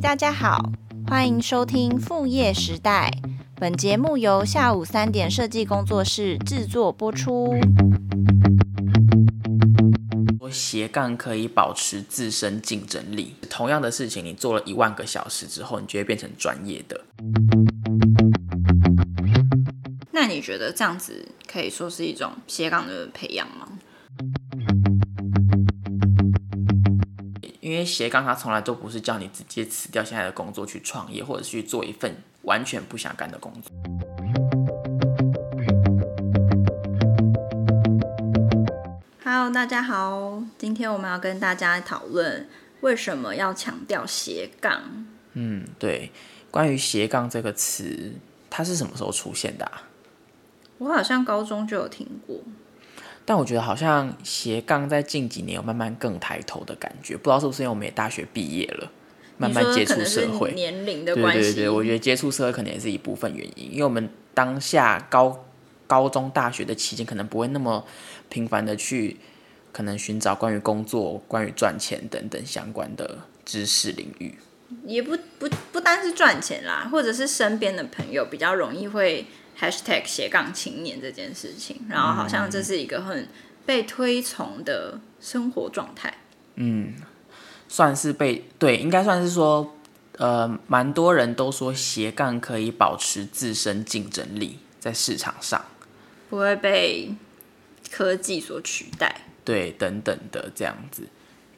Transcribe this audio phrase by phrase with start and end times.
[0.00, 0.72] 大家好，
[1.06, 3.10] 欢迎收听副业时代。
[3.56, 7.54] 本节目由下午三点设计工作室制作播出。
[10.50, 13.34] 斜杠可以保持自身竞争力。
[13.50, 16.98] 同样的事情，你做了一万个小时之后，你就会变成专业的。
[20.12, 23.68] 那你觉得这样子可以说是一种斜杠的培养吗？
[27.70, 33.70] 因为斜杠它从来都不是叫你直接辞掉现在的工作去创业，或者去做一份完全不想干的工作。
[39.22, 42.48] Hello，大家好，今天我们要跟大家讨论
[42.80, 45.06] 为什么要强调斜杠。
[45.34, 46.10] 嗯，对，
[46.50, 48.14] 关于斜杠这个词，
[48.50, 49.82] 它是什么时候出现的啊？
[50.78, 52.40] 我好像高中就有听过。
[53.24, 58.90] 但我觉得好像斜杠在近几年有慢慢更抬头的感觉，不知道是不是因为我们也大学毕业了，
[59.36, 61.40] 慢慢接触社会，年龄的关系。
[61.40, 65.44] 对对对，我觉得接触社会可能也是一部分原因，因为我们当下高
[65.86, 67.84] 高中、大学的期间，可能不会那么
[68.28, 69.16] 频繁的去
[69.70, 74.34] 可能寻找关于工作、关于赚钱等等相关的知识领域。
[74.84, 79.26] 也不不不单是赚钱啦，或者是身边的朋友比较容易会。
[79.58, 83.28] Hashtag 斜杠青年这件事情，然后好像这是一个很
[83.66, 86.14] 被推崇的生活状态。
[86.54, 86.94] 嗯，
[87.68, 89.76] 算是被对，应该算是说，
[90.16, 95.62] 呃，蛮多人都说斜杠可以保持自身竞争力在市场上，
[96.30, 97.14] 不会被
[97.90, 99.22] 科技所取代。
[99.44, 101.06] 对，等等的这样子。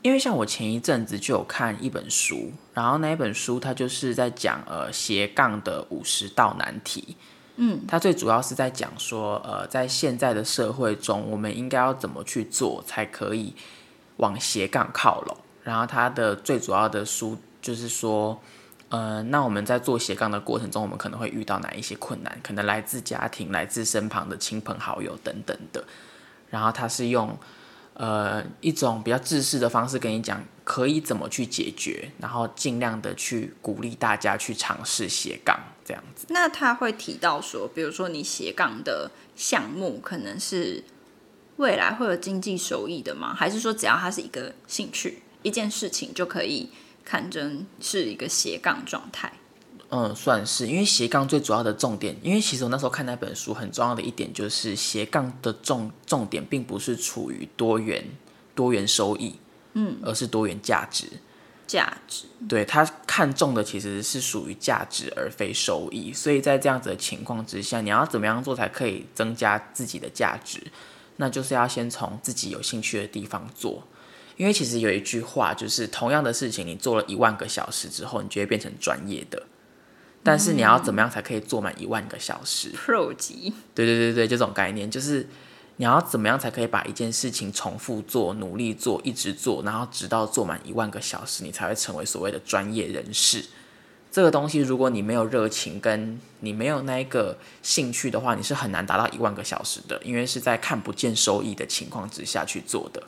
[0.02, 7.16] 因为像我前一阵子就有看一本书，然后那一本书它就是在讲呃斜杠的五十道难题。
[7.64, 13.54] 嗯，他最主要是在讲说，呃，在现在的社会中，我们应该要怎么去做才可以
[14.16, 15.36] 往斜杠靠拢。
[15.62, 18.36] 然后他的最主要的书就是说，
[18.88, 22.36] 呃，那我们在做斜杠的过程中，我们可能会遇到哪一些困难？
[22.42, 25.84] 可能来自家庭、来自身旁的亲朋好友等等的。
[26.50, 27.38] 然后他是用
[27.94, 35.56] 呃一种比较自私的方式跟你讲，可以怎么去解决，然后尽量的去鼓励大家去尝试斜杠。
[35.84, 40.84] 这样子，那他会提到说，比如说你斜杠的项目可能是
[41.56, 43.34] 未来会有经济收益的吗？
[43.34, 46.70] 还是说只要它是一个兴趣，一件事情就可以
[47.04, 49.32] 看成是一个斜杠状态？
[49.90, 58.02] 嗯，算是，因为斜杠最主要的重点，因为其实我那时候看那本书很重要的一点就是斜杠的重重点并不是处于多元
[58.54, 59.34] 多元收益，
[59.74, 61.06] 嗯，而是多元价值。
[61.72, 70.60] 价值，对，他看重的其实是属于价值而非收益，所以在这样子的情况之下，你要怎么样做才可以增加自己的价值？
[71.16, 73.88] 那就是要先从自己有兴趣的地方做，
[74.36, 79.42] 因为其实有一句话就是，同样的事情你做了一万个小时之后，你就会变成专业的，
[80.22, 82.70] 但是你要怎么样才可以做满一万个小时？
[82.76, 85.26] Pro 级，对对对对，这种概念就是。
[85.82, 93.44] 你要怎么样才可以把一件事情重复做、努力做、一直做，然后直到做满一万个小时，你才会成为所谓的专业人士。
[94.08, 103.02] 这个东西，如果你没有热情，跟你没有那一个兴趣的话，你是很难达到一万个小时的，因为是在看不见收益的情况之下去做的。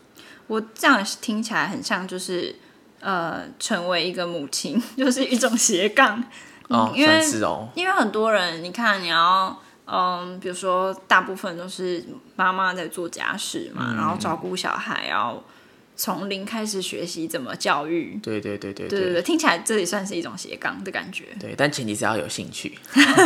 [0.48, 2.56] 我这样听起来很像，就是
[2.98, 6.20] 呃，成为一个母亲， 就是一种斜杠。
[6.66, 9.60] 哦，因为是哦，因为很多人，你看你要。
[9.86, 12.02] 嗯，比如说，大部分都是
[12.36, 15.42] 妈妈在做家事嘛，嗯、然后照顾小孩，然后
[15.96, 18.18] 从零开始学习怎么教育。
[18.22, 21.24] 对对对对对对对，听起来这也算是一种斜杠的感觉。
[21.38, 22.76] 对，但前提是要有兴趣。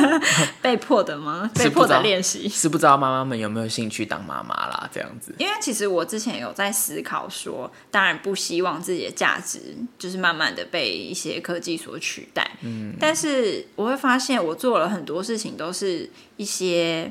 [0.63, 1.51] 被迫的吗？
[1.57, 2.49] 被迫的练习。
[2.49, 4.89] 是不知道妈妈们有没有兴趣当妈妈啦？
[4.93, 5.35] 这样子。
[5.39, 12.51] 因为其实我之前有在思考说，当然不希望自己的价值就是慢慢的被一些科技所取代。
[12.63, 12.95] 嗯。
[13.01, 16.11] 但是我会发现，我做了很多事情都是。
[16.37, 17.11] 一些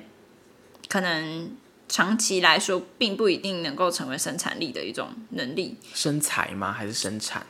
[0.87, 1.51] 可能
[1.89, 6.71] 长期来说并不一定能够成为生产力的一种能力，生财吗？
[6.71, 7.45] 还是生产？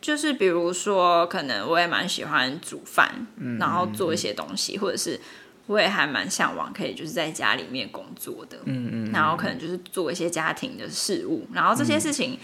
[0.00, 5.20] 就是比如说，可能我也蛮喜欢煮饭，嗯，然后做一些东西，或者是
[5.66, 12.38] 我也还蛮向往可以就是在家里面工作的，嗯嗯，然后可能就是做一些家庭的事务，然后这些事情，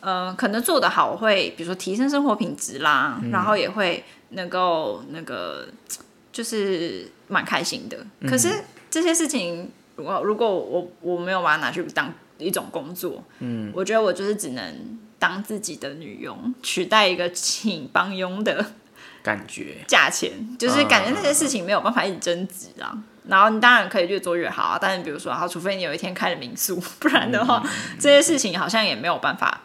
[0.00, 5.66] 嗯、呃，可能做得好会，比如说提升生活品质啦，嗯、然后也会能够那个。
[6.32, 9.68] 就是蛮开心的，可是这些事情，
[10.00, 18.64] 如果如果我我没有把它拿去当一种工作，嗯，我觉得我就是只能当自己的女佣，取代一个请帮佣的
[19.22, 22.96] 感觉， 价钱就是感觉那些事情没有办法一直增值啊。
[23.28, 27.62] 然后你当然可以越做越好啊，但是比如说，好，除非你有一天开了民宿，不然的话，
[27.98, 29.60] 这些事情好像也没有办法，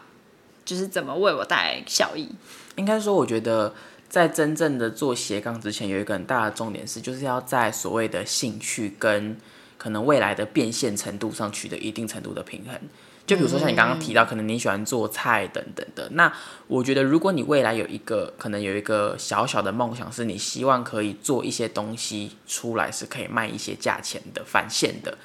[0.64, 2.30] 就是怎么为我带来效益。
[2.76, 3.74] 应该说，我觉得。
[4.08, 9.36] 在真正的做斜杠之前，有一个很大的重点是，就是要在所谓的兴趣跟
[9.76, 12.78] 可能未来的变现程度上取得一定程度的平衡。
[13.26, 16.08] 就比如说像你刚刚提到，可能你喜欢做菜等等的。
[16.12, 16.32] 那
[16.68, 25.18] 我觉得，如果你未来有一个可能有一个小小的梦想，是你希望可以做一些东西出来，是可以卖一些价钱的返现的，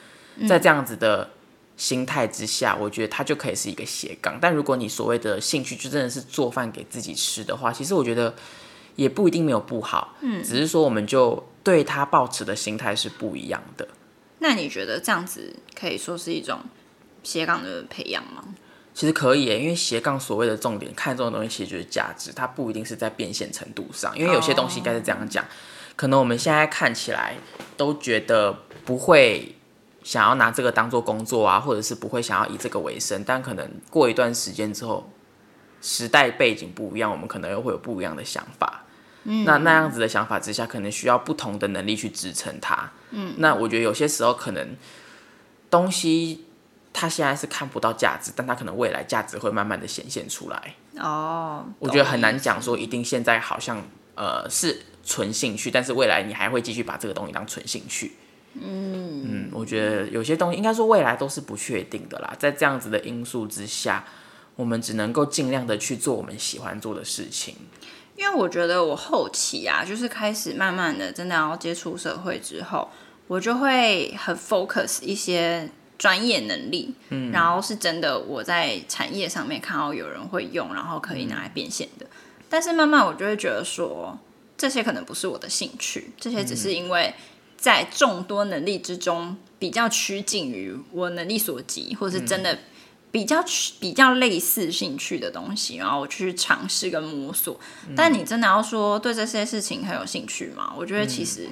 [0.47, 1.29] 在这样子的
[1.77, 4.39] 心态之下，我觉得它就可以是一个斜杠。
[4.41, 8.33] 但如果你所谓的兴趣就真的是做饭给自己吃的话，其实我觉得
[8.95, 10.15] 也不一定没有不好。
[10.21, 13.87] 嗯，只是说我们就对它抱持的心态是不一样的。
[14.41, 16.59] 那你觉得这样子可以说是一种？
[17.23, 18.43] 斜杠的培养吗？
[18.95, 24.17] 其实可以耶，因为斜杠所谓的重点，看重的东西其实就是价值，它不一定是在变现程度上。
[24.17, 25.51] 因为有些东西应该是这样讲，oh.
[25.95, 27.35] 可能我们现在看起来
[27.77, 28.51] 都觉得
[28.83, 29.55] 不会
[30.03, 35.07] 想要拿这个当做工作啊，或者是不会想要以这个为生，但可能过一段时间之后，
[35.79, 38.85] 时代背景不一样，我们可能又会有不一样的想法。
[39.25, 42.91] 嗯，那那样子的想法之下，可能需要不同的能力去支撑它。
[43.11, 44.75] 嗯，那我觉得有些时候可能
[45.69, 46.45] 东西。
[46.93, 50.75] 它现在是看不到价值，但他可能未来价值会慢慢的显现出来。
[50.97, 53.81] 哦，我觉得很难讲说一定现在好像
[54.13, 58.11] 呃是纯兴趣，但是未来你还会继续把这个东西当纯兴趣。
[58.55, 64.03] 嗯嗯，我觉得有些东西应该说未来都是不确定的啦，在这样子的因素之下，
[64.57, 67.55] 我们只能够尽量的去做我们喜欢做的事情。
[68.21, 72.87] 因为我觉得我后期啊，就是开始慢慢的真的要接触社会之后，
[73.25, 75.67] 我就会很 focus 一些。
[75.97, 82.07] 专业能力，嗯，然后是真的，我在产业上面看到有人会用，然后可以拿来变现的。
[82.49, 84.17] 但是慢慢我就会觉得说，
[84.57, 87.13] 这些可能不是我的兴趣，这些只是因为
[87.55, 92.57] 在众多能力之中比较趋近于我能力所及，或是真的
[93.11, 93.43] 比较
[93.79, 97.59] 比较类似兴趣的东西，然后我去尝试跟摸索。
[97.95, 100.73] 但你真的要说对这些事情很有兴趣吗？
[100.77, 101.49] 我觉得其实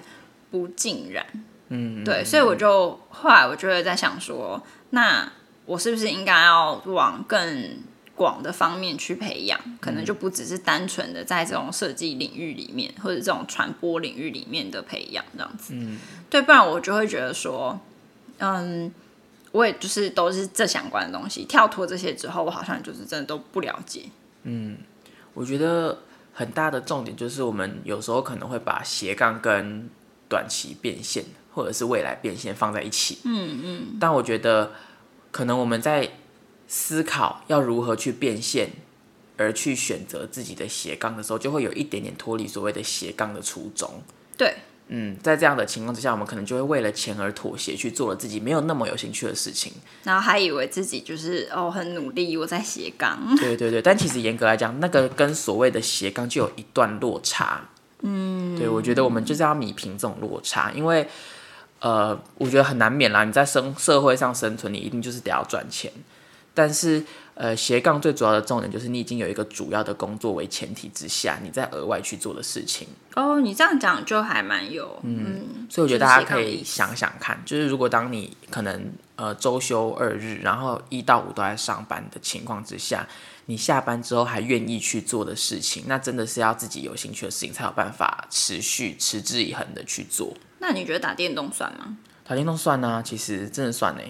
[0.50, 1.26] 不尽然。
[1.72, 5.32] 嗯，对，所以我就后来我就会在想说，那
[5.66, 7.78] 我是不是应该要往更
[8.16, 9.60] 广的方面去培养？
[9.80, 15.74] 可能就不只是单纯的在这种设计领域里面，或者这种传播领域里面的培养这样子。
[15.76, 17.80] 嗯，对，不然我就会觉得说，
[18.40, 18.92] 嗯，
[19.52, 24.04] 我也就是都是这相关的东西，跳脱这些之后，我好像就是真的都不了解。
[24.44, 24.78] 嗯，
[25.34, 26.00] 我觉得
[26.34, 29.90] 很大的重点就是，我们有时候可能会把斜杠跟
[30.28, 31.24] 短期变现。
[31.52, 34.72] 或者是未来变现放在一起，嗯嗯，但我觉得
[35.32, 36.10] 可能我们在
[36.68, 38.70] 思考要如何去变现，
[39.36, 44.02] 而去选择自己的斜杠的时候，就会有一点点脱离所谓的斜杠的初衷。
[44.38, 44.58] 对，
[44.90, 49.72] 嗯，在这样的情况之下，我们可能就会为了钱而妥协，去做了自己没有那么有兴趣的事情，
[50.04, 53.18] 然后还以为自己就是哦很努力，我在斜杠。
[53.38, 57.62] 对对对，但其实严格来讲，那个跟所谓的斜杠就有一段落差。
[58.02, 61.08] 嗯，对，我觉得我们就是要弥平这种落差，因为。
[61.82, 63.24] 呃，我觉得很难免啦。
[63.24, 65.90] 你在生社会上生存，你一定就是得要赚钱。
[66.60, 67.02] 但是，
[67.36, 72.86] 呃，斜杠最主要的重点就是你已经有一个主要的工作为前提之下，你再额外去做的事情。
[73.16, 83.08] 哦，你这样讲就还蛮有，嗯，嗯，所以我觉得大家可以想想看，就是如果当你可能呃周休二日，然后一到五都在上班的情况之下，
[83.46, 90.36] 你下班之后还愿意去做的事情，那真的是要自己有兴趣的事情才有办法持续持之以恒的去做。
[90.60, 91.98] 那你觉得打电动算吗？
[92.28, 94.02] 打电动算啊，其实真的算呢。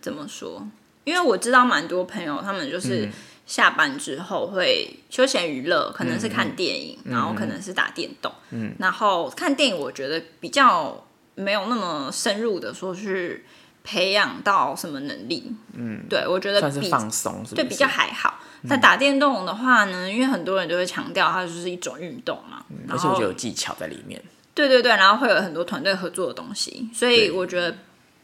[0.00, 0.66] 怎么说？
[1.04, 3.08] 因为我知道蛮多朋友，他们就是
[3.46, 8.32] 下班之后会休闲娱乐，可能是看电影，嗯、然后可能是打电动。
[8.50, 11.04] 嗯，然后看电影，我觉得比较
[11.34, 13.44] 没有那么深入的说去
[13.82, 15.52] 培养到什么能力。
[15.72, 17.54] 嗯，对，我觉得算是放松，是不是？
[17.56, 18.38] 对，比较还好。
[18.62, 24.22] 那、嗯、打电动的话呢，因为很多人都会强调它就是一种运动嘛，嗯、而且我觉得有技巧在里面。
[24.52, 27.74] 对对对，然后会有很多团队合作的东西，所以我觉得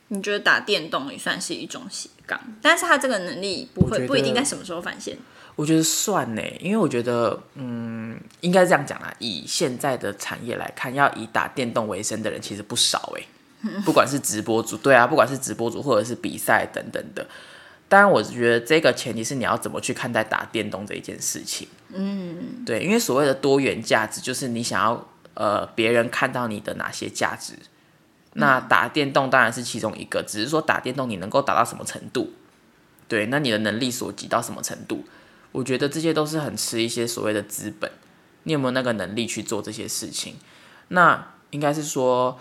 [0.09, 5.17] 你觉得打电动也算是一种斜杠，但是他这个能力不会不一定在什么时候返现。
[5.55, 13.23] 我觉得算呢，因为我觉得嗯，应该这样讲啦，以现在的产业来看，要以打电动为生的人其实不少哎，
[13.85, 17.27] 不管是直播主，对啊，不管是直播主或者是比赛等等的。
[17.89, 21.67] 当然，我觉得这个前提是你要怎么去看待打电动这一件事情。
[21.93, 25.09] 嗯，对，因为所谓的多元价值，就是你想要。
[25.39, 27.53] 呃，别人看到你的哪些价值？
[28.39, 32.33] 那打电动当然是其中一个，只是说打电动你能够打到什么程度？
[33.09, 35.05] 对，那你的能力所及到什么程度？
[35.53, 37.91] 我觉得这些都是很吃一些所谓的资本，
[38.43, 40.37] 你有没有那个能力去做这些事情？
[40.89, 42.39] 那应该是说，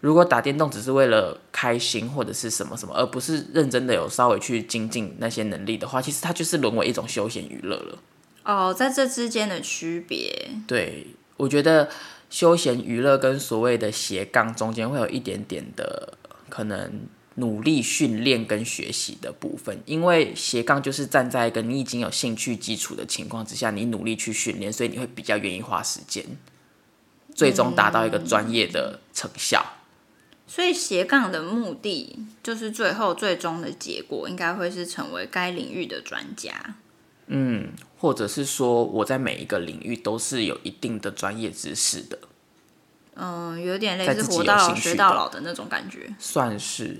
[0.00, 7.98] 如果打电动只是为了开心或者是什么什么，而不是认真的有稍微去精进那些能力的话，其实它就是沦为一种休闲娱乐了。
[8.44, 11.08] 哦，在这之间的区别，对。
[11.38, 11.88] 我觉得
[12.32, 16.16] 休闲娱乐跟所谓的斜杠中间会有一点点的
[16.48, 17.02] 可能
[17.34, 26.24] 努力训练跟学习的部分，因为斜杠就是站在一个你已经有兴趣基础的情况之下，你努力去训练，所以你会比较愿意花时间，
[27.34, 29.62] 最终达到一个专业的成效。
[29.62, 36.76] 嗯，所以斜杠的目的就是最后最终的结果应该会是成为该领域的专家。
[37.26, 37.68] 嗯，
[38.02, 42.18] 或者是说我在每一个领域都是有一定的专业知识的。
[43.14, 46.12] 嗯，有点类似活到老学到老的那种感觉。
[46.18, 46.96] 算是。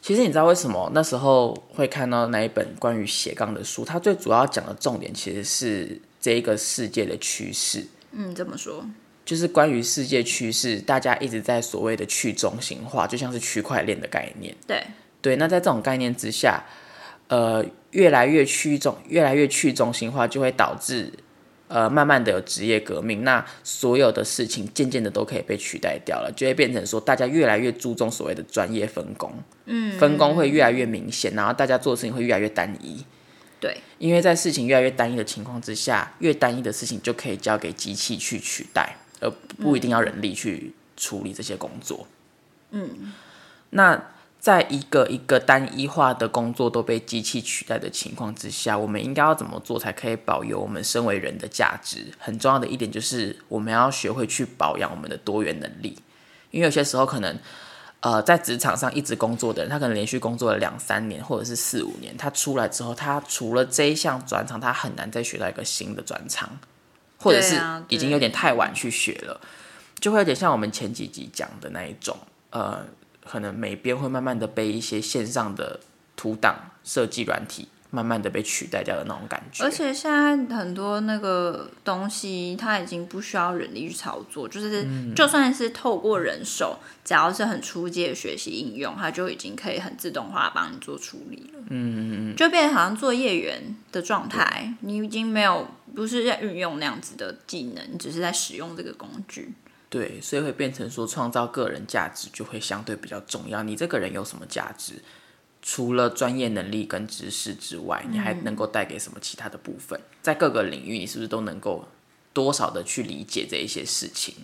[0.00, 3.84] 其实你知道为什么那时候会看到那一本关于斜杠的书？
[3.84, 7.86] 它最主要讲的重点其实是这一个世界的趋势。
[8.12, 8.88] 嗯，怎么说？
[9.26, 14.56] 就是关于世界趋势，大家一直在所谓的去中心化，就像是区块链的概念。
[14.66, 14.82] 对
[15.20, 16.64] 对，那在这种概念之下，
[17.28, 21.12] 呃，越来越趋中，越来越去中心化，就会导致。
[21.68, 29.32] 呃，慢慢的有职业革命，那所有的事情渐渐的都可以被取代掉了，就会变成说，大家越来越注重所谓的专业分工，
[29.64, 33.04] 嗯，分工会越来越明显，然后大家做的事情会越来越单一，
[33.58, 39.28] 对，因为在事情越来越单一的情况之下，越单一的事情就可以交给机器去取代，而
[39.60, 42.06] 不一定要人力去处理这些工作，
[42.70, 43.12] 嗯，
[43.70, 44.00] 那。
[44.46, 52.12] 在一个一个单一化的工作都被机器取代的情况之下，我们应该要怎么做才可以保有我们身为人的价值？
[52.16, 55.98] 很重要的一点就是，我们要学会去保养我们的多元能力。
[56.52, 57.36] 因为有些时候可能，
[57.98, 66.48] 呃，在职场上一直工作的人，他可能连续工作了两三年或者是四五年，他出来之后，他除了这一项专长，他很难再学到一个新的专长，
[67.18, 69.40] 或者是已经有点太晚去学了，
[69.98, 72.16] 就会有点像我们前几集讲的那一种，
[72.50, 72.86] 呃。
[73.28, 75.80] 可能美编会慢慢的被一些线上的
[76.16, 79.64] 图档设计软体慢慢的被取代掉的那种感觉。
[79.64, 91.60] 而且现在很多那个东西，它已经不需要人力去操作，就是就算是透过人手，只要是很初阶的学习应用，它就已经可以很自动化帮你做处理了。
[91.68, 99.52] 嗯嗯嗯，就变成好像做业员的状态，你已经没有不是在运用那样子的技能，你只是在使用这个工具。
[99.96, 103.62] 对，所以会变成说，创造个人价值就会相对比较重要。
[103.62, 105.02] 你这个人有什么价值？
[105.62, 109.98] 除了专业能力跟知识之外，你还能够带给什么其他的部分？
[109.98, 110.04] 嗯。
[110.20, 111.88] 在各个领域，你是不是都能够
[112.34, 114.34] 多少的去理解这一些事情？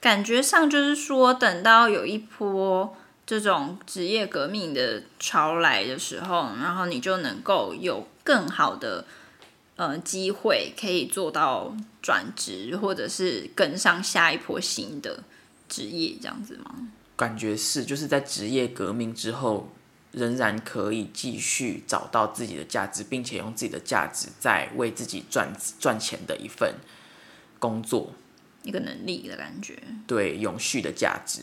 [0.00, 9.04] 感觉上就是说，等到有一波这种职业革命的潮来的时候，然后你就能够有更好的。
[9.78, 15.22] 呃，机会可以做到转职，或者是跟上下一波新的
[15.68, 16.74] 职业，这样子吗？
[17.16, 19.68] 感觉是，就是在职业革命之后，
[20.10, 26.74] 仍然可以继续找到自己的价值，并且用自己的价值在为自己赚赚钱的一份
[27.60, 28.12] 工作，
[28.64, 29.80] 一个能力的感觉。
[30.08, 31.42] 对，永续的价值。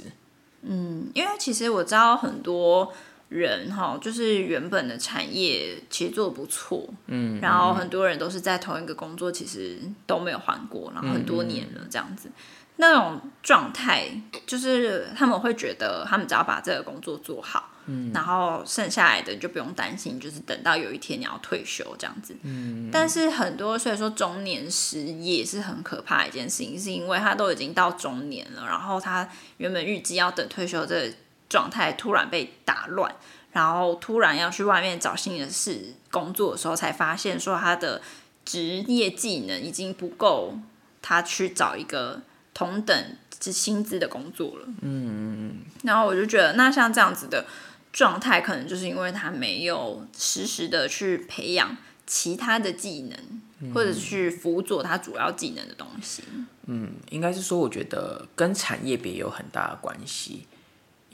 [0.61, 2.93] 嗯，因为其实我知道很多。
[3.29, 12.33] 人哈，就是原本的产业其实做的不错，嗯，然后很多人都是在同一个工作，其实都没有换过，然后很多年了这样子，嗯、
[12.77, 14.09] 那种状态
[14.45, 29.27] 就是他们会觉得，他们只要把这个工作做好，嗯，然后剩下来的就不用担心，就是等到有一天你要退休这样子，嗯，但是很多所以说中年失业是很可怕的一件事情，是因为他都已经到中年了，然后他
[29.57, 31.13] 原本预计要等退休这个。
[31.49, 33.15] 状态突然被打乱，
[33.51, 38.01] 然后突然要去外面找新的事工作的时候，才发现说他的
[38.43, 40.57] 职业技能已经不够，
[41.01, 42.21] 他去找一个
[42.53, 44.67] 同等之薪资的工作了。
[44.81, 47.45] 嗯，然后我就觉得，那像这样子的
[47.93, 56.23] 状态，可能就是因为他没有实时的去培养其他的技能，或者去辅佐他主要技能的东西。
[56.67, 60.47] 嗯，应该是说，我觉得跟产业别有很大的关系。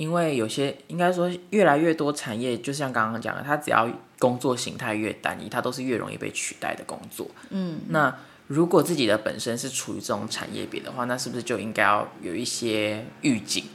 [0.01, 7.29] 因为有些应该说越来越多产业，就像刚刚讲的，它只要工作形态越单一，它都是越容易被取代的工作。
[7.51, 8.17] 嗯，那
[8.47, 13.65] 如果自己的本身是处于这种产业别的话，那是不是就应该要有一些预警？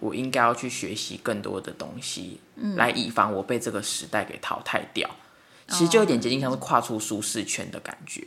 [0.00, 5.10] 我应该要去学习更多的东西，嗯，来以防我被这个时代给淘汰掉。
[5.68, 8.26] 其实就有点接近像是跨出舒适圈的感觉。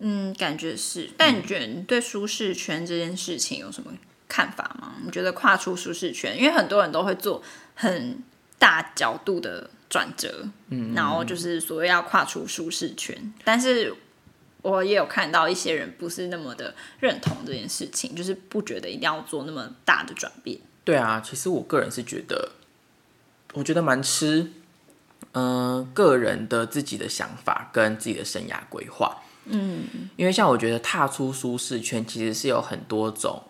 [0.00, 1.10] 嗯，感觉是。
[1.16, 3.92] 但你觉得你对舒适圈这件事情有什么
[4.28, 4.94] 看法吗？
[5.04, 7.42] 你觉得跨出舒适圈，因为很多人都会做
[7.74, 8.22] 很
[8.58, 13.32] 大角度的转折，嗯，然后就是所谓要跨出舒适圈。
[13.44, 13.94] 但是
[14.62, 20.58] 我也有看到一些人不是那么的认同这件事情，就是不觉得一定要做那么大的转变。
[20.84, 22.52] 对啊，其实我个人是觉得，
[23.52, 24.50] 我觉得蛮吃，
[25.32, 29.22] 嗯、呃，个人的自己的想法跟自己的生涯规划。
[29.46, 29.84] 嗯，
[30.16, 33.42] 因为像我觉得踏出舒适圈其实是有很多种，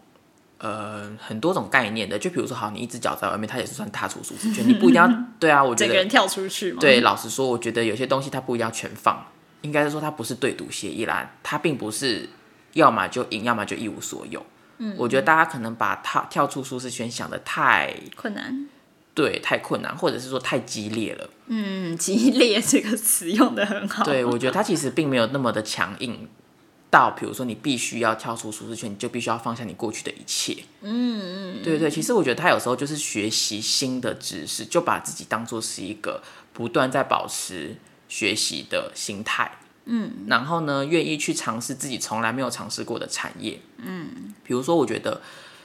[0.58, 2.18] 呃，很多种概念的。
[2.18, 4.66] 就比如说，好，你一只脚在外面，它也是算踏出舒适圈。
[4.66, 6.78] 你不一定要， 对啊，我觉得整个人跳出去嘛。
[6.80, 9.26] 对，老实说，我觉得有些东西它不一定要全放，
[9.62, 12.28] 应该是说它不是对赌协议啦，它并不是
[12.75, 14.44] 要么就赢，要么就一无所有。
[14.78, 18.68] 嗯，我觉得大家可能把它跳出舒适圈想的太困难。
[19.14, 21.30] 对，太困难，或者是说太激烈了。
[21.46, 24.02] 嗯，激烈这个词用的很好。
[24.02, 26.28] 对，我觉得它其实并没有那么的强硬，
[26.94, 30.56] 到比如说你必须要跳出舒适圈，你就必须要放下你过去的一切。
[30.82, 31.62] 嗯嗯。
[31.64, 36.22] 对对，其实我觉得他有时候就是学习新的知识，就把自己当做是一个
[36.52, 37.76] 不断在保持
[38.08, 39.50] 学习的心态。
[39.86, 40.12] 嗯。
[40.28, 43.58] 然后呢，愿意去尝试自己从来没有尝试过的产业。
[43.78, 44.32] 嗯。
[44.44, 45.20] 比如说，我觉得。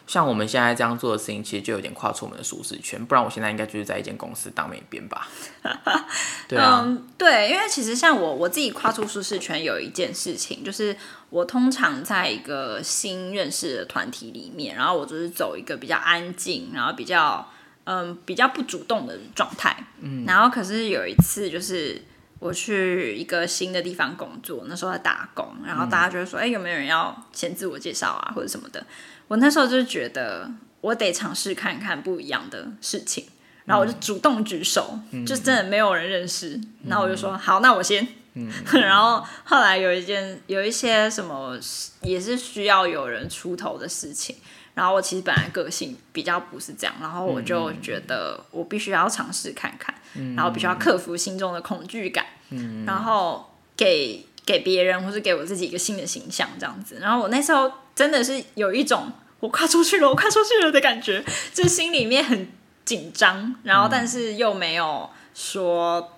[0.10, 3.06] 像我们现在这样做的事情，其实就有点跨出我们的舒适圈。
[3.06, 5.28] 不然，我现在应该就是在一间公司当美编吧。
[6.50, 10.98] 对啊，嗯，对，因为其实像我我自己跨出舒适圈，有一件事情，就是
[11.30, 17.48] 我通常在一个新认识的团体里面，然后我就是走一个比较安静，然后比较
[17.84, 19.78] 嗯比较不主动的状态。
[20.00, 22.02] 嗯，然后可是有一次，就是
[22.40, 28.86] 我去一个新的地方工作，那时候在打工，然后大家就会说，哎、嗯，有没有人要先自我介绍啊，或者什么的。
[29.28, 30.50] 我那时候就觉得
[30.82, 33.26] 我得尝试看看不一样的事情，
[33.66, 38.08] 然后我就主动举手，嗯、就真的没有人认识，嗯、然后我就说好，那我先。
[38.36, 38.48] 嗯、
[38.80, 41.58] 然后后来有一件有一些什么
[42.02, 44.36] 也是需要有人出头的事情，
[44.80, 57.72] 然后我其实本来个性比较不是这样，然后我就觉得我必须要尝试看看，嗯、然后必须要克服心中的恐惧感，嗯、然后给给别人或是给我自己一个新的形象这样子，然后我那时候。
[58.00, 61.22] 真的是有一种我跨出去了，我跨出去了的感觉，
[61.54, 62.48] 就心里面很
[62.86, 66.14] 紧张，然后但是又没有说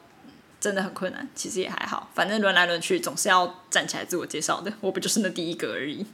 [0.59, 6.05] 真的很困难，其实也还好，反正轮来轮去总是要站起来自我介绍的，我不就是那第一个而已。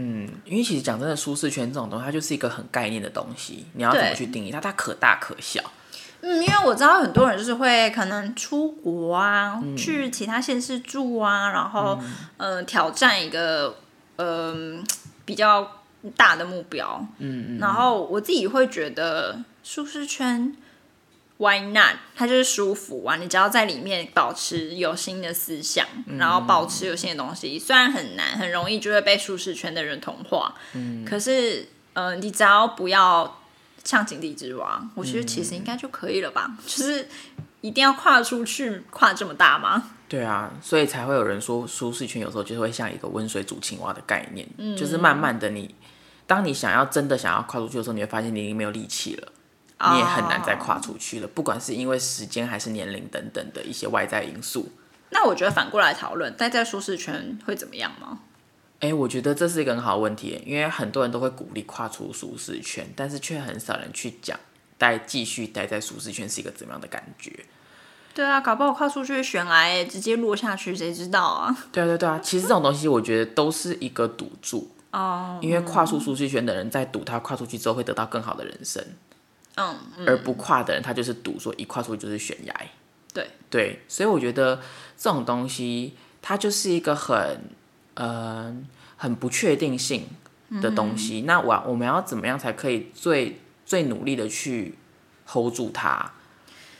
[0.00, 4.60] 嗯，因为其实讲真的，舒适圈这种东西，它就是一个很概念的东西，你要怎么去定义它？
[4.60, 5.60] 它可大可小。
[6.20, 11.98] 嗯，因为我知道很多人就是会可能出国啊，嗯、去其他县市住啊，然后
[12.36, 13.76] 嗯、呃、挑战一个
[14.16, 14.78] 嗯。
[14.78, 14.84] 呃
[15.28, 15.70] 比较
[16.16, 20.56] 大的目标，嗯，嗯，然后我自己会觉得舒适圈
[21.38, 21.96] ，Why not？
[22.14, 31.62] 它就是舒服啊，你只要在里面保持有新的思想，嗯、然后保持有新的东西，虽然很难，很容易就会被舒适圈的人同化，嗯，可是，
[31.94, 33.40] 嗯、呃，你只要不要
[33.82, 36.46] 像井底之蛙，我觉得其实应该就可以了吧？
[36.50, 37.08] 嗯、就是
[37.60, 39.90] 一定要跨出去，跨这么大吗？
[40.08, 45.74] 对啊，所以才会有人说舒适圈有时候就是会像一个温水煮青蛙的概念，嗯、就是慢慢的你，
[46.26, 49.32] 当你想要真的想要跨出去的时候，你会发现你已经没有力气了，哦、
[49.92, 54.72] 你也很难再跨出去了，不管是因为时间还是年龄等等的一些外在因素。
[55.10, 58.20] 那我觉得反过来讨论，待在舒适圈会怎么样吗？
[58.80, 64.38] 哎，我觉得这是一个很好的问题，因为很多人都会鼓励跨出舒适圈，但是却很少人去讲
[64.76, 67.32] 待继续待在舒适圈是一个怎么样的感觉。
[68.14, 71.56] 对啊，搞不好跨出去悬崖，直接落下去，谁知道啊？
[71.70, 78.84] 对啊，对对啊，其实这种东西我觉得都是一个赌注哦，因为跨出舒适圈的人在赌他跨出去之后会得到更好的人生，
[79.58, 82.54] 嗯，嗯，而不跨的人他就是赌说一跨出去就是悬崖，
[83.12, 83.28] 对。
[83.50, 84.60] 对，所以我觉得
[84.96, 87.50] 这种东西它就是一个很
[87.94, 88.56] 嗯、呃、
[88.98, 90.06] 很不确定性
[90.60, 94.74] 的东西，嗯、那我我们要怎么样才可以最最努力的去
[95.26, 96.12] hold 住它？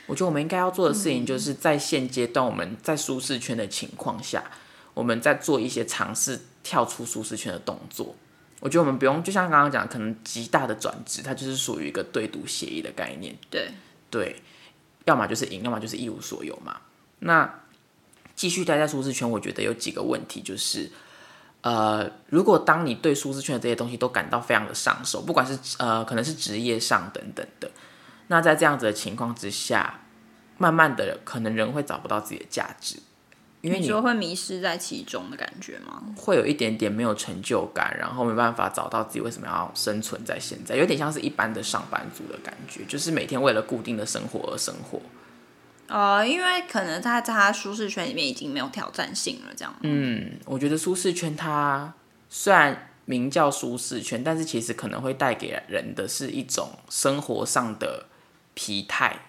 [0.05, 4.43] 我觉得我们应该要做的事情，就是在现阶段我们在舒适圈的情况下，
[4.93, 8.15] 我们在做一些尝试跳出舒适圈的动作。
[8.59, 13.35] 我觉得我们不用，就像刚刚讲，可能极大的转职，它就是属于一个对赌协议的概念。
[13.49, 13.71] 对
[14.09, 14.41] 对，
[15.05, 16.81] 要么就是赢，要么就是一无所有嘛。
[17.19, 17.61] 那
[18.35, 20.91] 继续待在舒适圈，我觉得有几个问题，就是
[21.61, 27.69] 呃，如果当你对舒适圈的这些东西都感到非常的上手，不管是呃，可能是职业上等等的。
[28.27, 30.01] 那在这样子的情况之下，
[30.57, 32.97] 慢慢的可能人会找不到自己的价值，
[33.61, 36.01] 因为你，说会迷失在其中的感觉吗？
[36.15, 45.01] 会有一点点没有成就感，然后没办法找到自己为什么要生存在现在，有点像是一般的上班族的感觉，就是每天为了固定的生活而生活。
[45.87, 49.75] 呃，因为可能他在他舒适圈里面已经没有挑战性了，这样。
[49.81, 51.93] 嗯，我觉得舒适圈它
[52.29, 52.85] 虽然。
[53.09, 58.05] 名叫舒适圈，但是其实可能会带给人的是一种生活上的
[58.53, 59.21] 疲态，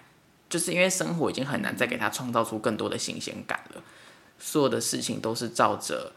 [0.47, 3.81] 就是因为生活已经很难再给他创造出更多的新鲜感了，
[4.41, 6.11] 所有的事情都是照着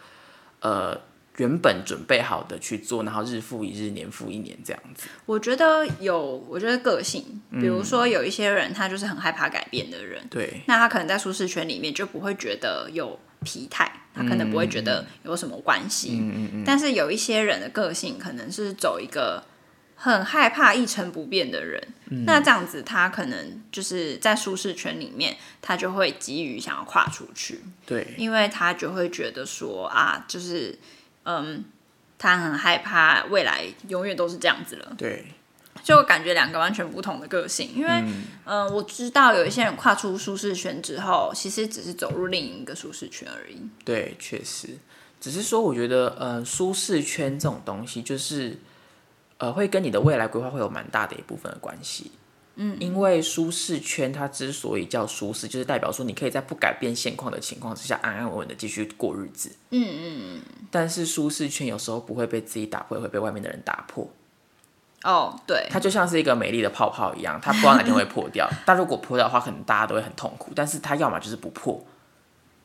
[0.60, 0.98] 呃
[1.36, 5.06] 原本准备好的去做，然后日复一日，年复一年这样子。
[5.26, 14.00] 我觉得有，我觉得个性，比如说有一些人他就是很害怕改变的人，对，那他可能在舒适圈里面就不会觉得有疲态。
[14.16, 16.10] 他可能不会觉得有什么关系。
[16.12, 16.62] 嗯嗯嗯。
[16.64, 19.42] 但是有一些人的个性可能是走一个
[20.04, 27.62] 很害怕一成不变的人，嗯、那这样子他可能就是在舒适圈里面，他就会急于想要跨出去。
[27.86, 30.78] 对，因为他就会觉得说啊，就是
[31.24, 31.64] 嗯，
[32.18, 34.92] 他很害怕未来永远都是这样子了。
[34.98, 35.24] 对。
[35.82, 43.60] 就感觉两个完全不同的个性，因为，嗯、呃，我知道有一些人跨出舒适圈之后，其实只是走入另一个舒适圈而已。
[43.84, 44.78] 对，确实，
[45.20, 48.56] 只是说，我觉得，呃，舒适圈这种东西，就是，
[49.38, 52.12] 呃，会跟你的未来规划会有蛮大的一部分的关系。
[52.56, 59.50] 嗯，因为舒适圈它之所以叫舒适，就是代表说你可以在不改变现况的情况之下，安安稳稳的继续过日子。
[59.70, 60.42] 嗯嗯嗯。
[60.70, 64.08] 但是舒适圈有时候不会被自己打破，也会被外面的人打破。
[65.02, 68.48] 哦，oh, 对，它就像是一个美丽的泡泡一样，它不知道哪天会破掉。
[68.64, 70.52] 但如果破掉的话，可能大家都会很痛苦。
[70.54, 71.84] 但是它要么就是不破，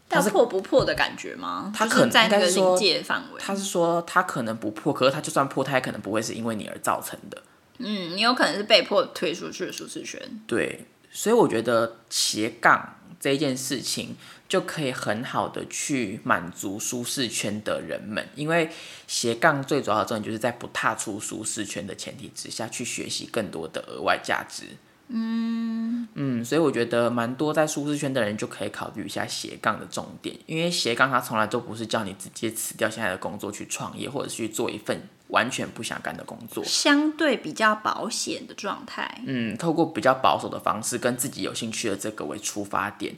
[0.10, 1.72] 它是破不破的感觉吗？
[1.76, 3.40] 它可能在那个临界范围。
[3.40, 7.42] 他是说他可能不破，可是他就算破，它也可能不会是因为你而造成的。
[7.78, 10.20] 嗯，你有可能是被迫退出去的舒适圈。
[10.48, 14.18] 对，所以我觉得斜杠这一件事情。
[14.50, 18.68] 就可以很好的去满足舒适圈的人们，因为
[19.06, 24.64] 斜杠最主要的重点就是在不踏出舒适圈的前提之下去学习更多的额外价值。
[25.10, 39.22] 嗯嗯，所以我觉得蛮多在舒适圈的人就可以考虑一下斜杠的重点，因为斜杠它从来都不是叫你直接辞掉现在的工作去创业，或者去做一份完全不想干的工作，相对比较保险的状态。
[39.26, 43.16] 嗯，透过比较保守的方式，跟自己有兴趣的这个为出发点。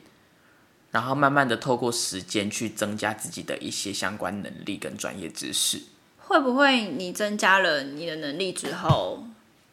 [0.91, 5.81] 然后慢慢的透过时间去增加自己的一些相关能力跟专业知识。
[6.17, 9.23] 会不会你增加了你的能力之后，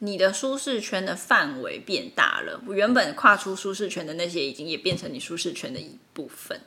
[0.01, 2.61] 你的舒适圈的范围变大了？
[2.69, 6.61] 原本跨出舒适圈的那些，已经也变成你舒适圈的一部分。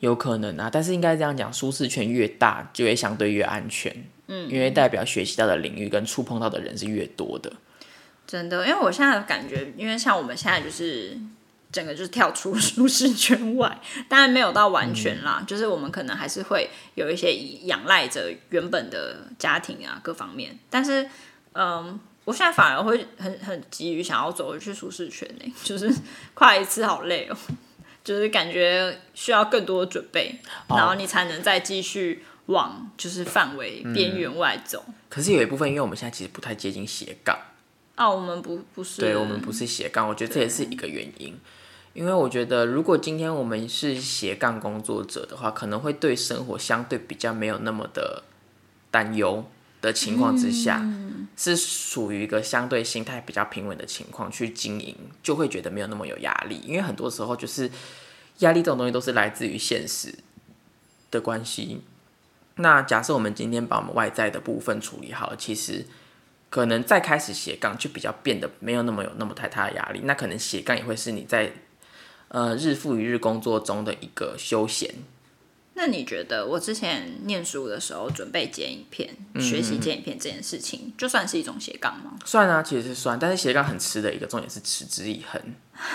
[0.00, 3.94] 有可能啊，但是应该这样讲，舒适圈越大，就会相对越安全。
[4.26, 7.52] 嗯，因为代表学习到的领域跟触碰到的人是越多的。
[8.26, 11.18] 真的，因为我现在的感觉，因为像我们现在就是。
[11.70, 17.30] 整个就是跳出 舒适圈外，当然没有到完全啦，嗯、就是我们可能还是会有一些
[17.64, 21.06] 仰赖着原本的家庭啊各方面，但是
[21.52, 25.90] 嗯，我现在反而会很很急于想要走回去舒适圈呢，就是
[26.34, 27.36] 跨一次好累哦，
[28.04, 34.94] 就是感觉需要更多的准备，哦、然后你才能再继续往就是范围边缘外走、嗯。
[35.08, 37.34] 可是有一部分，因为我们现在其实不太接近斜杠
[37.94, 41.34] 啊，我们不不是，对我们不是斜杠，我觉得这也是一个原因。
[41.94, 48.22] 因为我觉得，如果今天我们是斜杠工作者的话，可能会对生活相对比较没有那么的
[48.90, 49.42] 担忧
[49.80, 51.07] 的情况之下，嗯、
[51.38, 56.60] 是属于一个相对心态比较平稳的情况去经营，就会觉得没有那么有压力。
[56.66, 57.70] 因为很多时候就是
[58.40, 60.12] 压力这种东西都是来自于现实
[61.10, 61.80] 的关系。
[62.56, 65.86] 那假设我们今天把我们外在的部分处理好，其实
[66.50, 70.00] 可能再开始斜杠就比较变得没有那么有那么太大的压力。
[70.02, 71.52] 那可能斜杠也会是你在。
[72.30, 74.96] 呃，日复一日工作中的一个休闲。
[75.80, 82.18] 那你觉得我之前念书的时候准备剪影片、嗯、学习剪影片这件事情，就算是一种斜杠吗？
[82.24, 83.16] 算啊，其实是算。
[83.16, 85.40] 但是斜杠很吃的一个重点是持之以恒，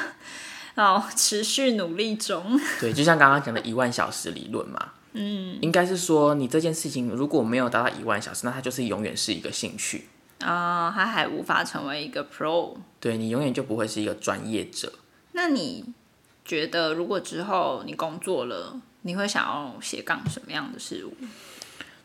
[0.75, 2.57] 哦，持续努力中。
[2.79, 4.93] 对，就像刚刚讲的一万小时理论嘛。
[5.11, 10.07] 嗯，应该是说你这件事情如果没有达到一万小时，那它就是永远是一个兴趣
[10.39, 12.77] 啊、哦，它还无法成为一个 pro。
[13.01, 14.93] 对，你永远就不会是一个专业者。
[15.33, 15.83] 那你？
[16.45, 21.15] 觉得如果之后你工作了，你会想要斜杠什么样的事物？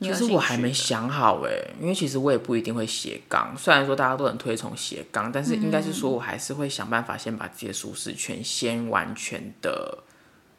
[0.00, 3.52] 其实我还没想好哎，因为其实我也不一定会斜杠。
[3.58, 10.04] 虽然说大家都很推崇斜杠，但是应该是说我还是会想办法先把自己的舒适圈先完全的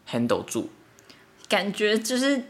[0.10, 0.70] handle 住。
[1.48, 2.50] 感觉就是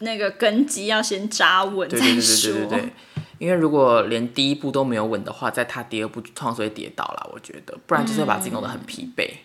[0.00, 2.04] 那个根基要先扎稳再说。
[2.06, 2.92] 对对对对对对对。
[3.38, 7.30] 因为如果连第一步都没有稳的话，在踏第二步，通常会跌倒啦。
[7.32, 9.30] 我觉得，不然就是会把自己弄得很疲惫。
[9.30, 9.38] 嗯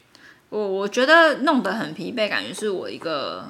[0.54, 3.50] 我我觉得弄得很疲惫，感觉是我一个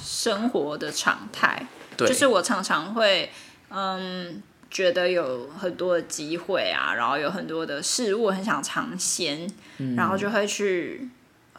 [0.00, 1.66] 生活的常态。
[1.96, 3.28] 对，就是我常常会，
[3.68, 11.08] 嗯，觉得有很多的机会啊，然后有很多的事物很想尝鲜，嗯、然后就会去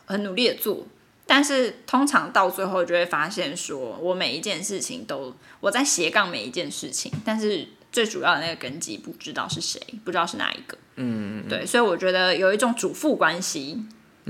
[0.06, 0.88] 很努力的做。
[1.26, 10.78] 但是通常到最后就会发现，说我每一件事情都我在斜杠每一件事情，但是最主要的那个根基不知道是谁，不知道是哪一个。
[10.96, 13.84] 嗯，对，所以我觉得有一种主妇关系。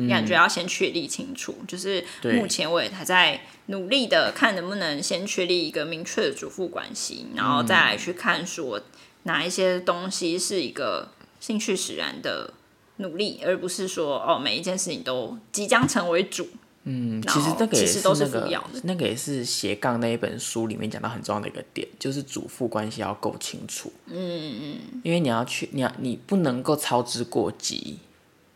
[0.09, 8.81] 感觉要先确立清楚，嗯、就是目前我也还在努力的看能不能先确立一个明确的主副关系，然后再来去看说
[9.23, 12.53] 哪一些东西是一个兴趣使然的
[12.97, 16.47] 努力，而不是说哦每一件事情都即将成为主
[16.89, 23.91] 嗯，其实这个也是都是那个那个也是斜杠那一本书里面讲到很重要的一个点，就是主副关系要够清楚。
[24.05, 27.99] 嗯嗯嗯，因为你要去，你要你不能够操之过急，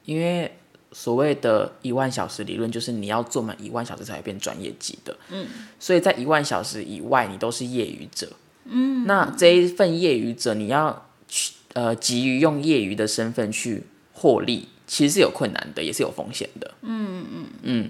[0.06, 0.50] 因为
[0.92, 5.16] 所谓的一万小时理论就是你要做满一万小时才会变专业级的。
[5.30, 5.48] 嗯，
[5.80, 8.30] 所以在一万小时以外，你都是业余者。
[8.66, 16.74] 嗯，那这一份业余者，你要去呃急于用业余的身份去获利，其实是有困难的，也是有风险的。
[16.82, 17.90] 嗯嗯嗯。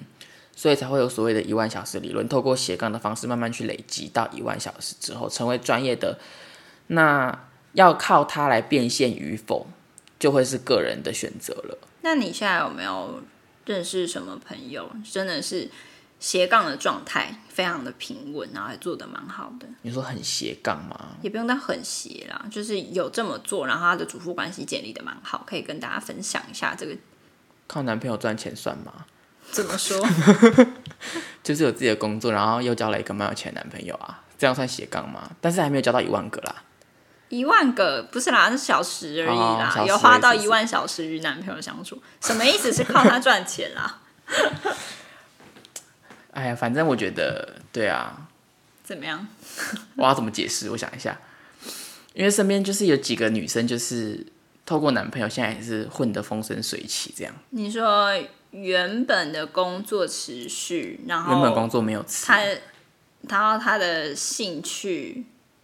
[0.55, 6.19] 所以才会有所谓的一万小时理论，透过斜杠的方式慢慢去累积到一万小时之后，成为专业的。
[6.87, 9.65] 那要靠它来变现与否，
[10.19, 11.77] 就会是个人的选择了。
[12.01, 13.21] 那你现在有没有
[13.65, 15.69] 认识什么朋友，真的是
[16.19, 19.67] 斜杠的状态非常的平稳，然后还做的蛮好的？
[19.81, 21.15] 你说很斜杠吗？
[21.21, 26.95] 也不用到很斜啦，就是有这么做，然后他的主妇关系建立的蛮好，可以跟大家分享一下这个。
[27.67, 29.05] 靠男朋友赚钱算吗？
[29.51, 29.99] 怎么说？
[31.43, 35.29] 就是有自己的工作，然后又交了一个蛮有钱的男朋友啊，这样算斜杠吗？
[35.41, 36.63] 但是还没有交到一万个啦。
[37.31, 39.73] 一万个不是啦，是小时而已啦。
[39.75, 42.71] 哦、有花到一万小时与男朋友相处，什么意思？
[42.71, 43.99] 是靠他赚钱啦？
[46.31, 48.27] 哎呀，反正我觉得，对啊。
[48.83, 49.27] 怎么样？
[49.95, 50.69] 我要怎么解释？
[50.69, 51.17] 我想一下，
[52.13, 54.23] 因为身边就是有几个女生，就是
[54.65, 57.33] 透过男朋友，现在也是混得风生水起，这样。
[57.49, 58.11] 你说。
[58.51, 62.41] 原本的工作持续，然后原本工作没有辞，他，
[63.29, 65.23] 然后他的兴趣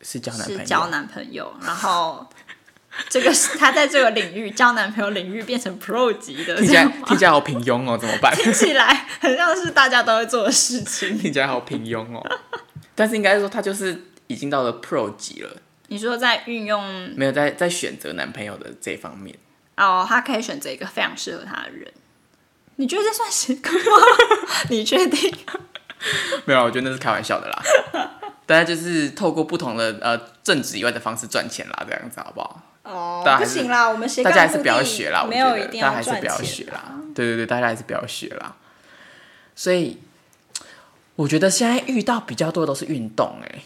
[0.10, 2.26] 是交男朋友，是交男朋友，然后
[3.10, 8.34] 这个他在这个领域交男朋友领域变成 pro 级的，听起来听起来好平庸哦，怎么办？
[8.34, 12.26] 听起来很像是大家都会做的事情，听起来好平庸哦。
[12.96, 15.58] 但是应该说他就是已经到了 pro 级了。
[15.90, 19.36] 你说在运用没有在在选择男朋友的这方面
[19.76, 21.92] 哦，他可以选择一个非常适合他的人。
[22.78, 24.08] 你觉得这算成功吗？
[24.70, 25.34] 你确定？
[26.46, 28.07] 没有，我觉得那是开玩笑的啦。
[28.48, 32.64] 大家就是透过不同的呃正职以外的方式赚钱啦，这样子好不好？
[32.82, 37.00] 哦，不行啦，我们大家还是不要学啦，没有一定要赚钱，大家还是不要学啦。
[37.14, 38.56] 对对对，大家还是不要学啦。
[39.56, 40.00] 所以
[41.16, 43.64] 我觉得现在遇到比较多的都是运动、欸，哎。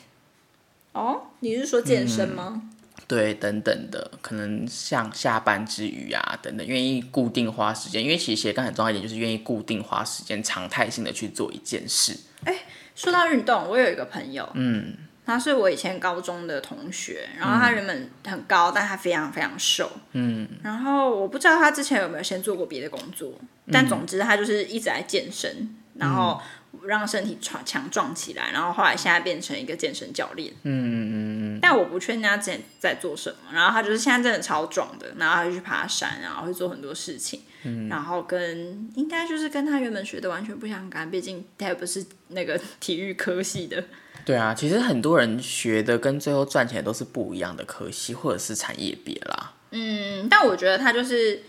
[0.93, 2.53] 哦，你是说健身吗？
[2.55, 2.67] 嗯
[3.07, 12.17] 对，等等的，可能像下班之余啊，等等，愿意固定花时间，因为其实斜杠很重要一点，就是愿意固定花时间，常态性的去做一件事。
[12.45, 12.55] 哎，
[13.01, 14.93] 说到运动，我有一个朋友，嗯，
[15.25, 23.33] 他是我以前高中的同学，然后他原本很高，嗯、但他非常非常瘦，嗯，然后我不知道他之前有没有先做过别的工作，
[23.71, 26.39] 但总之他就是一直在健身，然后。
[26.85, 30.51] 让身体强强壮起来，然后后来现在变成一个健身教练。
[30.63, 31.13] 嗯嗯嗯
[31.55, 31.59] 嗯。
[31.61, 33.35] 但我不确定他之前在做什么。
[33.53, 37.41] 然后他就是现在真的超壮的，然后他就去爬山，然后会做很多事情。
[37.63, 37.87] 嗯。
[37.89, 43.83] 然后跟应该就是跟他原本学的完全不相干，毕竟他也不是那个体育科系的。
[44.25, 49.53] 对啊，其实很多人学的跟最后赚钱的都是不一样的科系或者是产业别啦。
[49.71, 51.43] 嗯，但我觉得他就是。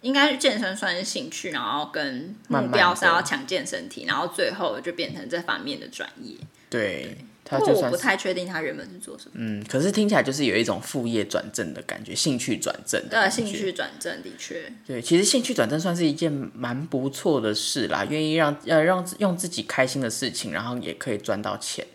[0.00, 6.36] 应该是健身算是兴趣，然后跟目标是要强健身体，慢慢然后最后就变成这方面的专业。
[6.70, 9.32] 对，不过我不太确定他原本是做什么。
[9.34, 13.02] 嗯，可是听起来就是有一种副业转正的感觉，兴趣转正。
[13.08, 14.70] 对，兴趣转正的确。
[14.86, 21.86] 对，其实兴趣转正算是一件蛮不错的事啦，愿意让呃让用自己开心的事情，然后也可以赚到钱。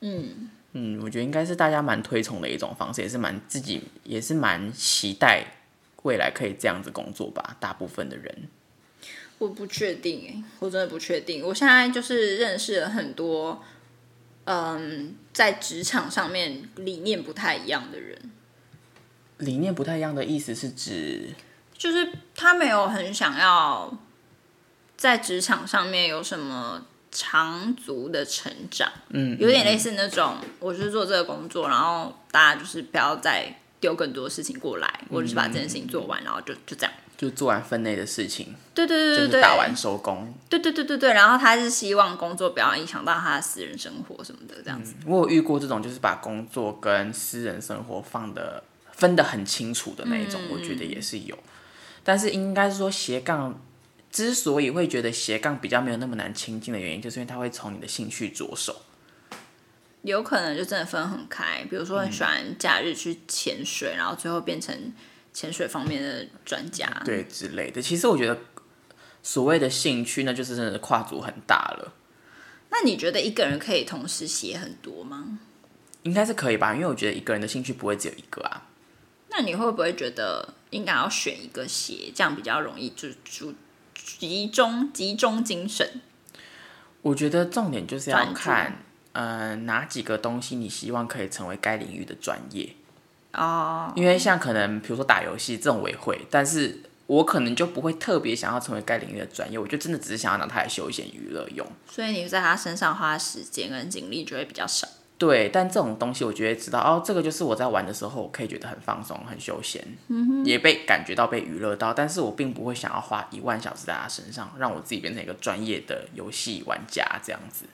[0.00, 5.44] 嗯嗯，我觉得应该是大家蛮推崇的一种方式，也是蛮自己也是蛮期待。
[6.04, 7.56] 未来可以这样子工作吧？
[7.60, 8.48] 大部分的人，
[9.36, 11.44] 我不确定哎，我真的不确定。
[11.44, 13.62] 我现在就是认识了很多，
[14.50, 18.18] 嗯，在职场上面理念不太一样的人。
[19.36, 21.34] 理念不太一样的意思是指，
[21.76, 23.94] 就是他没有很想要
[24.96, 28.90] 在职场上面有什么长足的成长。
[29.10, 33.54] 嗯，有点类似那种，我就是做这个工作，然后大家就是不要再。
[33.80, 38.54] 丢更多事情过来，或者是把这件事情做完，嗯、然后就就这样，就做完分内的事情。
[38.74, 40.34] 对对对对对，打完收工。
[40.48, 44.94] 对对对对对，然后他是希望工作不要影响到他的私人生活什么的，这样子。
[45.00, 48.62] 嗯、我有遇过这种，就是把工作跟私人生活放的
[48.92, 51.38] 分得很清楚的那一种，嗯、我觉得也是有。
[52.02, 53.60] 但是应该是说斜杠
[54.10, 58.74] 之所以会觉得斜杠比较没有那么难亲近的原因，就是因为他会从你的兴趣着手。
[60.02, 64.92] 有可能就真的分很开，比如说很喜欢假日去潜水，嗯、然后最后变成
[65.32, 67.82] 潜水方面的专家，对之类的。
[67.82, 68.38] 其实我觉得
[69.22, 71.94] 所谓的兴趣，那就是真的跨度很大了。
[72.70, 75.38] 那你觉得一个人可以同时写很多吗？
[76.04, 78.66] 应该是可以吧，因为我觉得一个人的兴趣不会只有一个啊。
[79.30, 83.52] 那你会不会觉得应该要选一个写，这样比较容易就就
[83.94, 86.00] 集中集中精神？
[87.02, 92.74] 我觉得重点就是要看，呃，哪几个东西你希望可以成为该领域的专业
[93.32, 93.86] 哦。
[93.88, 93.98] Oh.
[93.98, 101.66] 因为像可能比如说打游戏这种我也会，但是我可能就不会特别想要成为该领域的专业，我就真的只是想要拿它来休闲娱乐用。
[101.90, 104.86] 所以你在他身上花时间跟精力就会比较少。
[105.16, 109.84] 对，但这种东西我觉得知道哦，这个就是我在玩的时候，我可以觉得很放松、很休闲，
[110.44, 111.92] 也被感觉到被娱乐到。
[111.92, 117.64] 但是我并不会想要花一万小时在他身上，让我自己变成一个专业的游戏玩家这样子。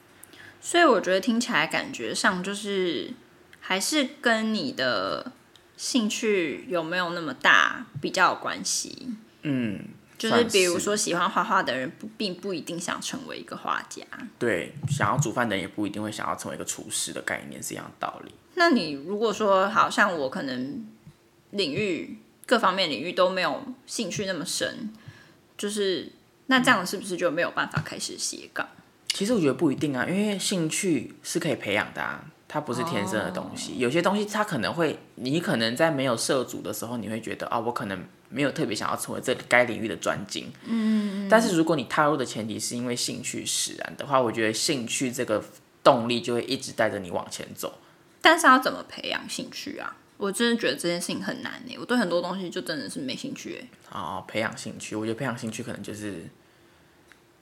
[0.65, 3.13] 所以我觉得听起来感觉上就是
[3.59, 5.31] 还是跟你的
[5.77, 9.09] 兴趣有没有那么大比较有关系。
[9.43, 9.79] 嗯。
[10.17, 14.01] 就是比如说，喜欢画画的人不并不一定想成为一个画家。
[14.39, 18.33] 对，想要煮饭的人也不一定会想要成为一个厨师的概念是一样的道理。
[18.53, 20.85] 那你如果说，好像我可能
[21.51, 24.93] 领域各方面领域都没有兴趣那么深，
[25.57, 26.09] 就是
[26.45, 28.65] 那这样是不是就没有办法开始斜杠？
[29.15, 33.71] 其实我觉得不一定啊，因为兴趣是可以培养的啊，它不是天生的东西。
[33.71, 33.81] Oh.
[33.83, 38.03] 有些东西它可能会，你可能在没有涉足的时候，你会觉得啊，我可能。
[38.27, 45.41] 没有特别想要成为这该领域的专精，嗯，但是如果你踏入的前提是因为兴趣使然的话，我觉得兴趣这个
[45.83, 47.79] 动力就会一直带着你往前走。
[48.21, 49.95] 但是要怎么培养兴趣啊？
[50.17, 51.77] 我真的觉得这件事情很难呢。
[51.79, 53.69] 我对很多东西就真的是没兴趣哎。
[53.97, 56.27] 哦，培养兴趣，我觉得培养兴趣可能就是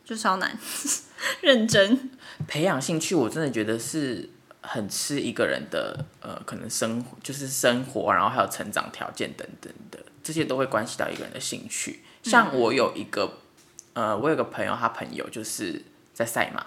[0.06, 0.58] 就超难，
[1.42, 2.12] 认真
[2.48, 4.30] 培养兴趣，我真的觉得是
[4.62, 10.00] 很吃一个人的呃，可能生活就是生活，然后还有成长条件等等的。
[10.24, 12.02] 这些都会关系到一个人的兴趣。
[12.24, 13.40] 像我有一个，
[13.94, 16.66] 嗯、呃，我有个朋友，他朋友就是在赛马。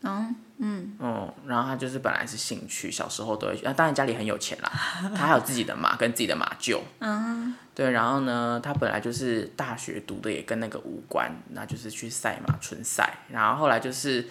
[0.00, 4.72] 嗯嗯嗯，然后他就是本来是兴趣，小时候都会，那当然家里很有钱啦，
[5.14, 6.80] 他还有自己的马跟自己的马厩。
[7.00, 14.26] 嗯，对，然后呢，他本来就是大学读的也跟那个无关，那就是去赛马春赛，然后后来就是。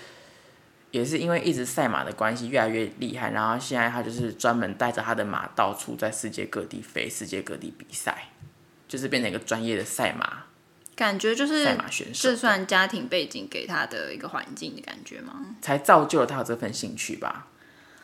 [0.90, 3.32] 也是因为一直赛马的关系，越来越厉害。
[3.32, 8.30] 然后现在他就是专门带着他的马到处在世界各地飞，世界各地比赛，
[8.88, 10.46] 就是变成一个专业的赛马。
[10.96, 15.58] 感觉就是赛马选手，这算家庭背景给他的一个环境的感觉吗？
[15.62, 17.48] 才造就了他有这份兴趣吧。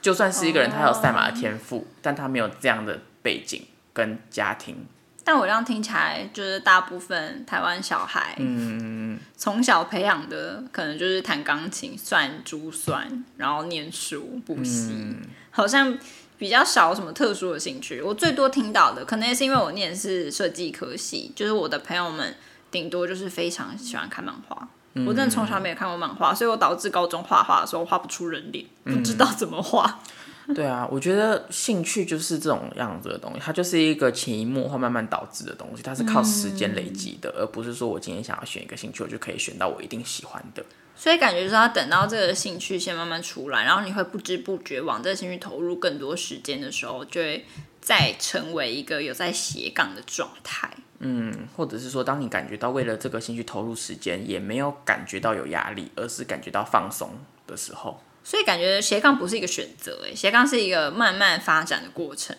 [0.02, 1.86] 就算是一个人，他有赛马的天赋，oh.
[2.02, 4.86] 但他没有这样的背景跟家庭。
[5.26, 15.98] 但我这样听起来，就是大部分台湾小孩，嗯，从小培养的可能就是弹钢琴、算珠算，然后念书、补习，嗯、好像
[16.38, 18.02] 比较少什么特殊的兴趣。
[18.02, 22.36] 我最多听到的，可能也是因为我念的是设计科系，就是我的朋友们
[22.70, 24.68] 顶多就是非常喜欢看漫画。
[24.96, 30.00] 嗯、我真的从小没有看过漫画，所以我导致高中画画的时候画不出人脸，不知道怎么画。
[30.04, 30.10] 嗯
[30.54, 40.64] 对啊，我觉得兴趣就是这种样子的东西，它就是一个潜移默化慢慢导致的东西，它是靠时间累积的，嗯、而不是说我今天想要选一个兴趣，我就可以选到我一定喜欢的。
[40.96, 47.46] 所以感觉就是要等到这个兴趣先慢慢出来，然后你会不知不觉往这个兴趣投入更多时间的时候，就会
[47.82, 50.70] 再成为一个有在斜杠的状态。
[51.00, 57.10] 嗯，或者是说，当你感觉到为了这个兴趣投入时间，也没有感觉到有压力，而是感觉到放松
[57.48, 58.00] 的时候。
[58.24, 62.36] 所以感觉斜杠不是一个选择，哎，斜杠是一个慢慢发展的过程。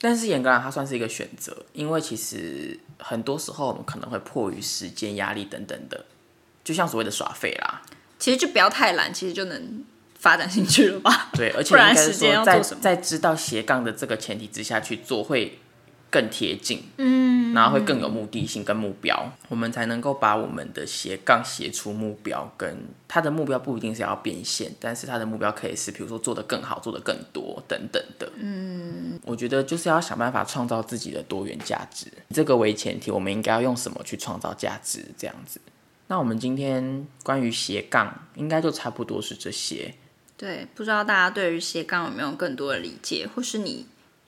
[0.00, 6.04] 但是严格来讲，它算是一个选择，因为其实很多时候我们可能会迫于时间压力等等的，
[6.64, 7.82] 就像所谓的耍废啦。
[8.18, 9.84] 其实就不要太懒，其实就能
[10.18, 11.30] 发展兴趣了吧？
[11.34, 15.58] 对，而且应该是说在在知道斜杠的这个前提之下去做会。
[16.10, 22.76] 更贴近，嗯，然后会更有目的性跟目标，嗯、我们才能够把我们的斜杠写出目标，跟
[23.08, 35.04] 他的目标不一定是要变现，但是他的目标可以是，比如说做得更好，做得更多等等的，嗯，我觉得就是要想办法创造自己的多元价值，这个为前提，我们应该要用什么去创造价值？
[35.18, 35.60] 这样子，
[36.06, 39.94] 那我们今天关于斜杠，应该就差不多是这些。
[40.36, 43.86] 对，不知道大家对于斜杠有没有更多的理解，或是你？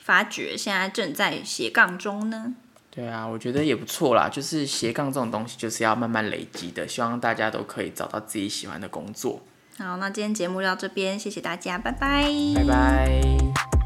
[0.09, 2.55] 发掘现在正在斜杠中呢？
[2.91, 4.27] 对啊，我觉得也不错啦。
[4.27, 6.89] 就是斜杠这种东西，就是要慢慢累积的。
[6.89, 9.43] 希望大家都可以找到自己喜欢的工作。
[9.77, 12.25] 好，那今天节目就到这边，谢谢大家，拜拜，
[12.55, 13.78] 拜拜。